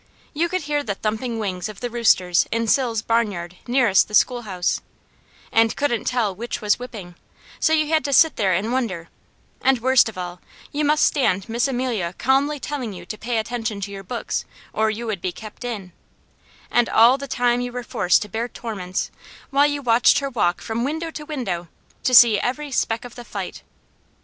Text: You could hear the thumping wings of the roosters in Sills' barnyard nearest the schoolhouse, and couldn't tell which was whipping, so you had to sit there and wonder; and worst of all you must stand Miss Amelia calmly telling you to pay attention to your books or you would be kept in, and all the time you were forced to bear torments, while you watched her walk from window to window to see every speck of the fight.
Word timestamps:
You 0.33 0.49
could 0.49 0.63
hear 0.63 0.81
the 0.81 0.95
thumping 0.95 1.37
wings 1.37 1.69
of 1.69 1.79
the 1.79 1.87
roosters 1.91 2.47
in 2.51 2.67
Sills' 2.67 3.03
barnyard 3.03 3.57
nearest 3.67 4.07
the 4.07 4.15
schoolhouse, 4.15 4.81
and 5.51 5.75
couldn't 5.77 6.05
tell 6.05 6.33
which 6.33 6.59
was 6.59 6.79
whipping, 6.79 7.13
so 7.59 7.71
you 7.71 7.87
had 7.89 8.03
to 8.05 8.11
sit 8.13 8.35
there 8.35 8.51
and 8.51 8.71
wonder; 8.73 9.09
and 9.61 9.77
worst 9.79 10.09
of 10.09 10.17
all 10.17 10.41
you 10.71 10.83
must 10.83 11.05
stand 11.05 11.47
Miss 11.47 11.67
Amelia 11.67 12.15
calmly 12.17 12.59
telling 12.59 12.93
you 12.93 13.05
to 13.05 13.15
pay 13.15 13.37
attention 13.37 13.79
to 13.81 13.91
your 13.91 14.01
books 14.01 14.43
or 14.73 14.89
you 14.89 15.05
would 15.05 15.21
be 15.21 15.31
kept 15.31 15.63
in, 15.63 15.91
and 16.71 16.89
all 16.89 17.19
the 17.19 17.27
time 17.27 17.61
you 17.61 17.71
were 17.71 17.83
forced 17.83 18.23
to 18.23 18.27
bear 18.27 18.47
torments, 18.49 19.11
while 19.51 19.67
you 19.67 19.83
watched 19.83 20.17
her 20.17 20.31
walk 20.31 20.61
from 20.61 20.83
window 20.83 21.11
to 21.11 21.27
window 21.27 21.67
to 22.01 22.15
see 22.15 22.39
every 22.39 22.71
speck 22.71 23.05
of 23.05 23.13
the 23.13 23.23
fight. 23.23 23.61